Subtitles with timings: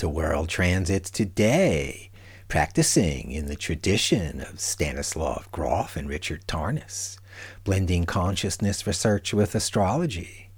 [0.00, 2.10] to World Transits today,
[2.48, 7.18] practicing in the tradition of Stanislav Grof and Richard Tarnas,
[7.64, 10.48] blending consciousness research with astrology.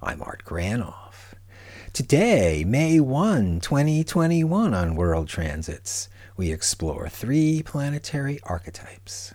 [0.00, 1.34] I'm Art Granoff.
[1.92, 9.34] Today, May 1, 2021, on World Transits, we explore three planetary archetypes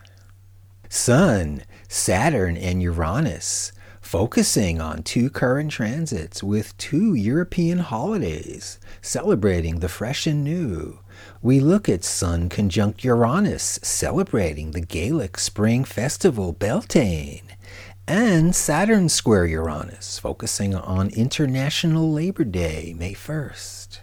[0.88, 3.74] Sun, Saturn, and Uranus
[4.10, 10.98] focusing on two current transits with two European holidays celebrating the fresh and new.
[11.44, 17.56] We look at Sun conjunct Uranus celebrating the Gaelic spring festival Beltane,
[18.08, 24.00] and Saturn square Uranus focusing on International Labor Day, May 1st.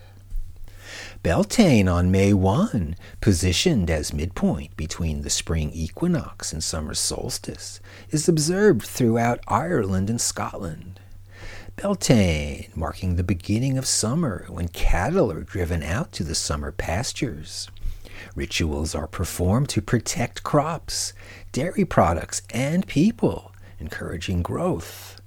[1.27, 7.81] Beltane on May 1, positioned as midpoint between the spring equinox and summer solstice,
[8.11, 11.01] is observed throughout Ireland and Scotland.
[11.75, 17.69] Beltane, marking the beginning of summer when cattle are driven out to the summer pastures.
[18.37, 21.13] Rituals are performed to protect crops,
[21.51, 25.21] dairy products, and people, encouraging growth.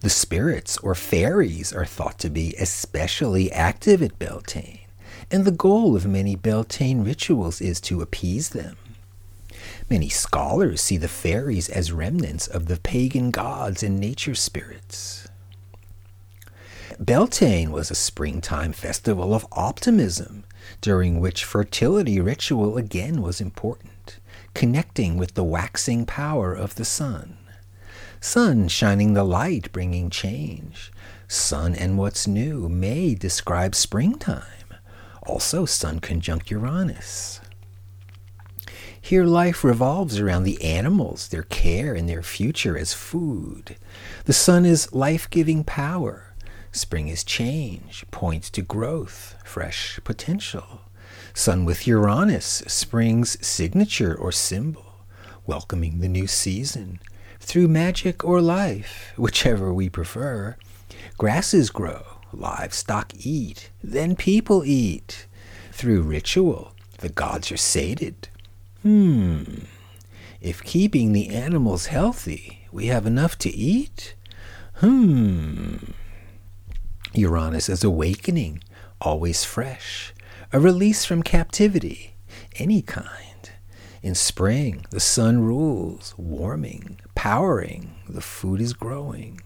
[0.00, 4.80] The spirits or fairies are thought to be especially active at Beltane
[5.30, 8.76] and the goal of many Beltane rituals is to appease them.
[9.90, 15.28] Many scholars see the fairies as remnants of the pagan gods and nature spirits.
[16.98, 20.44] Beltane was a springtime festival of optimism,
[20.80, 24.18] during which fertility ritual again was important,
[24.54, 27.36] connecting with the waxing power of the sun.
[28.20, 30.92] Sun shining the light, bringing change.
[31.28, 34.63] Sun and what's new may describe springtime
[35.26, 37.40] also Sun conjunct Uranus.
[39.00, 43.76] Here, life revolves around the animals, their care, and their future as food.
[44.24, 46.34] The sun is life giving power.
[46.72, 50.80] Spring is change, points to growth, fresh potential.
[51.34, 55.04] Sun with Uranus, spring's signature or symbol,
[55.46, 56.98] welcoming the new season.
[57.40, 60.56] Through magic or life, whichever we prefer,
[61.18, 65.26] grasses grow, livestock eat, then people eat.
[65.72, 68.28] Through ritual, the gods are sated.
[68.82, 69.42] Hmm.
[70.40, 74.14] If keeping the animals healthy, we have enough to eat?
[74.76, 75.76] Hmm.
[77.14, 78.62] Uranus is awakening,
[79.00, 80.12] always fresh,
[80.52, 82.16] a release from captivity,
[82.56, 83.50] any kind.
[84.02, 89.40] In spring, the sun rules, warming, powering, the food is growing.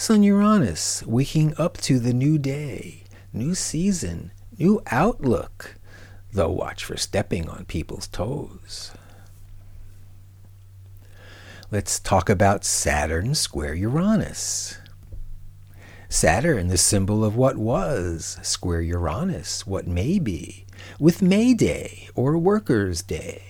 [0.00, 5.74] Sun Uranus, waking up to the new day, new season, new outlook,
[6.32, 8.92] though watch for stepping on people's toes.
[11.72, 14.78] Let's talk about Saturn square Uranus.
[16.08, 20.64] Saturn, the symbol of what was, square Uranus, what may be,
[21.00, 23.42] with May Day or Workers' Day.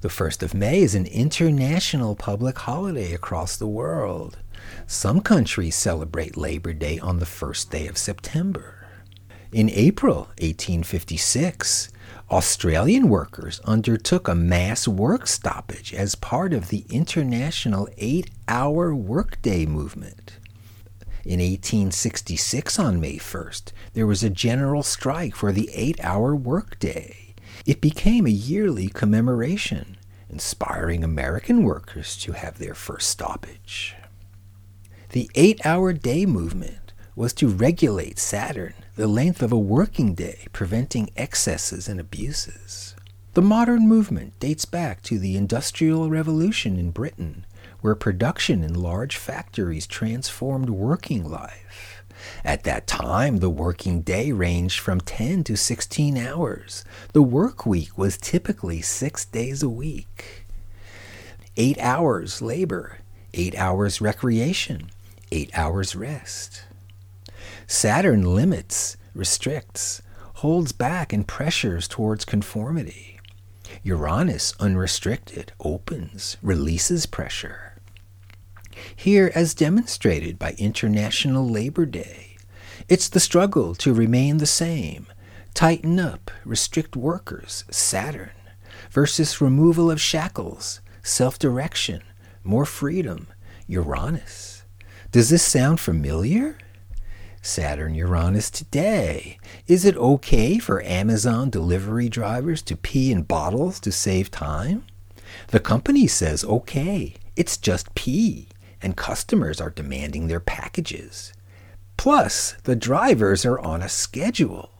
[0.00, 4.38] The 1st of May is an international public holiday across the world.
[4.86, 8.86] Some countries celebrate Labor Day on the first day of September.
[9.52, 11.90] In April 1856,
[12.30, 19.64] Australian workers undertook a mass work stoppage as part of the international eight hour workday
[19.64, 20.38] movement.
[21.24, 27.34] In 1866, on May 1st, there was a general strike for the eight hour workday.
[27.64, 29.96] It became a yearly commemoration,
[30.28, 33.96] inspiring American workers to have their first stoppage.
[35.10, 40.46] The eight hour day movement was to regulate Saturn, the length of a working day,
[40.52, 42.96] preventing excesses and abuses.
[43.34, 47.46] The modern movement dates back to the Industrial Revolution in Britain,
[47.80, 52.02] where production in large factories transformed working life.
[52.44, 56.84] At that time, the working day ranged from 10 to 16 hours.
[57.12, 60.46] The work week was typically six days a week.
[61.56, 62.98] Eight hours labor,
[63.34, 64.90] eight hours recreation,
[65.32, 66.64] eight hours rest.
[67.66, 70.02] Saturn limits, restricts,
[70.34, 73.18] holds back, and pressures towards conformity.
[73.82, 77.74] Uranus, unrestricted, opens, releases pressure.
[78.94, 82.36] Here, as demonstrated by International Labor Day,
[82.88, 85.06] it's the struggle to remain the same,
[85.54, 88.30] tighten up, restrict workers, Saturn,
[88.90, 92.02] versus removal of shackles, self direction,
[92.44, 93.28] more freedom,
[93.66, 94.64] Uranus.
[95.16, 96.58] Does this sound familiar?
[97.40, 99.38] Saturn Uranus today.
[99.66, 104.84] Is it okay for Amazon delivery drivers to pee in bottles to save time?
[105.46, 108.48] The company says okay, it's just pee,
[108.82, 111.32] and customers are demanding their packages.
[111.96, 114.70] Plus, the drivers are on a schedule.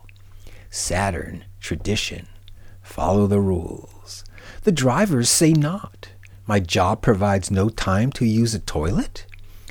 [0.68, 2.28] Saturn, tradition.
[2.82, 4.22] Follow the rules.
[4.64, 6.10] The drivers say not.
[6.46, 9.24] My job provides no time to use a toilet.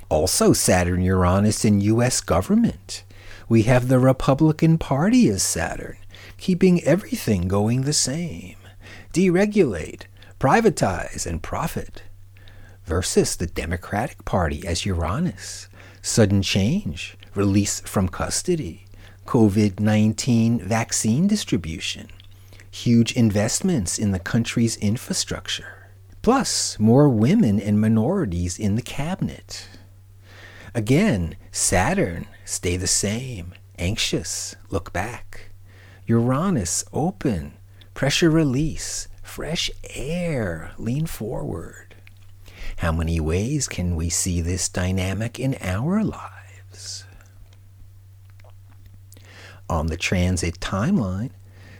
[0.09, 2.21] Also, Saturn Uranus in U.S.
[2.21, 3.03] government.
[3.49, 5.97] We have the Republican Party as Saturn,
[6.37, 8.55] keeping everything going the same.
[9.13, 10.03] Deregulate,
[10.39, 12.03] privatize, and profit.
[12.85, 15.67] Versus the Democratic Party as Uranus.
[16.01, 18.85] Sudden change, release from custody,
[19.25, 22.09] COVID 19 vaccine distribution,
[22.69, 25.89] huge investments in the country's infrastructure,
[26.21, 29.67] plus more women and minorities in the cabinet.
[30.75, 35.51] Again, Saturn, stay the same, anxious, look back.
[36.05, 37.53] Uranus, open,
[37.93, 41.95] pressure release, fresh air, lean forward.
[42.79, 47.05] How many ways can we see this dynamic in our lives?
[49.69, 51.31] On the transit timeline,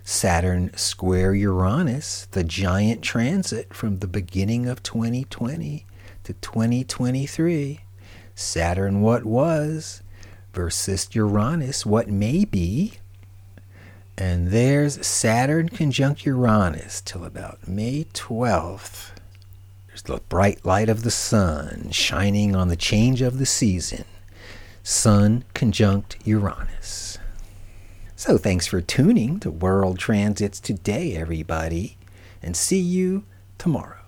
[0.05, 5.85] Saturn square Uranus, the giant transit from the beginning of 2020
[6.23, 7.81] to 2023.
[8.35, 10.03] Saturn, what was,
[10.53, 12.93] versus Uranus, what may be.
[14.17, 19.11] And there's Saturn conjunct Uranus till about May 12th.
[19.87, 24.05] There's the bright light of the sun shining on the change of the season.
[24.83, 27.17] Sun conjunct Uranus.
[28.15, 31.97] So thanks for tuning to World Transits Today, everybody,
[32.41, 33.23] and see you
[33.57, 34.04] tomorrow.